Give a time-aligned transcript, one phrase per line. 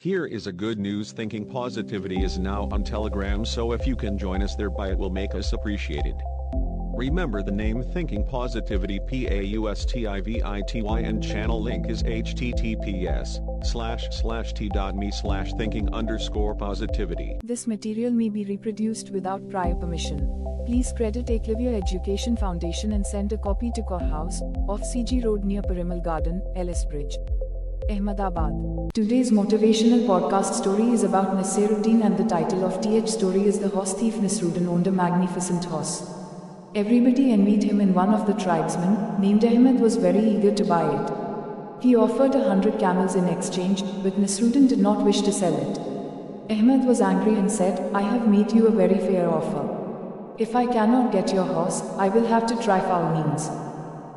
[0.00, 4.16] Here is a good news thinking pausitivity is now on Telegram so if you can
[4.16, 6.14] join us thereby it will make us appreciated.
[6.94, 15.52] Remember the name Thinking Pausitivity P-A-U-S-T-I-V-I-T-Y and channel link is https slash slash t.me slash
[15.54, 17.40] thinking underscore pausitivity.
[17.42, 20.32] This material may be reproduced without prior permission.
[20.64, 25.42] Please credit Eklavya Education Foundation and send a copy to Kaur House, off CG Road
[25.42, 27.16] near Parimal Garden, Ellis Bridge.
[27.90, 28.52] Ahmedabad.
[28.92, 33.70] Today's motivational podcast story is about Nasiruddin and the title of TH story is The
[33.70, 36.06] Horse Thief Nasruddin owned a magnificent horse.
[36.74, 40.84] Everybody envied him and one of the tribesmen, named Ahmed was very eager to buy
[40.84, 41.82] it.
[41.82, 45.78] He offered a hundred camels in exchange, but Nasruddin did not wish to sell it.
[46.50, 49.64] Ahmed was angry and said, I have made you a very fair offer.
[50.36, 53.48] If I cannot get your horse, I will have to try foul means.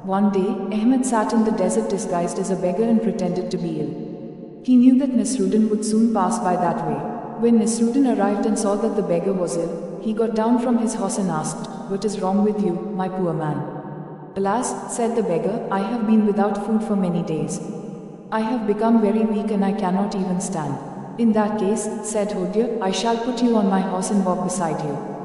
[0.04, 3.82] One day, Ahmed sat in the desert disguised as a beggar and pretended to be
[3.82, 4.62] ill.
[4.64, 6.96] He knew that Nasruddin would soon pass by that way.
[7.40, 10.96] When Nasruddin arrived and saw that the beggar was ill, he got down from his
[10.96, 13.60] horse and asked, What is wrong with you, my poor man?
[14.36, 17.62] Alas, said the beggar, I have been without food for many days.
[18.32, 20.80] I have become very weak and I cannot even stand.
[21.20, 24.84] In that case, said Hodja, I shall put you on my horse and walk beside
[24.84, 25.21] you.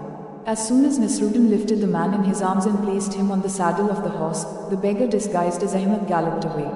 [0.46, 3.48] As soon as Nasruddin lifted the man in his arms and placed him on the
[3.48, 6.70] saddle of the horse, the beggar disguised as Ahmed galloped away.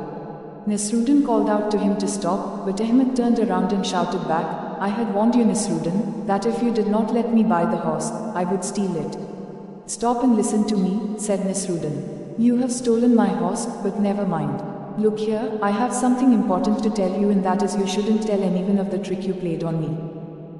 [0.67, 4.45] Nasruddin called out to him to stop, but Ahmed turned around and shouted back,
[4.81, 8.11] I had warned you, Nasruddin, that if you did not let me buy the horse,
[8.35, 9.17] I would steal it.
[9.87, 12.35] Stop and listen to me, said Nasruddin.
[12.41, 14.61] You have stolen my horse, but never mind.
[14.99, 18.43] Look here, I have something important to tell you, and that is you shouldn't tell
[18.43, 19.95] anyone of the trick you played on me.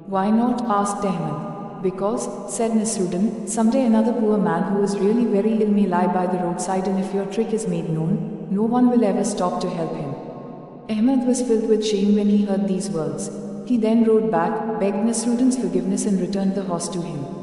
[0.07, 0.61] Why not?
[0.61, 1.50] asked Ahmed.
[1.81, 6.27] Because, said Nasruddin, someday another poor man who is really very ill may lie by
[6.27, 9.69] the roadside and if your trick is made known, no one will ever stop to
[9.69, 10.13] help him.
[10.89, 13.31] Ahmed was filled with shame when he heard these words.
[13.65, 17.40] He then rode back, begged Nasruddin's forgiveness and returned the horse to him.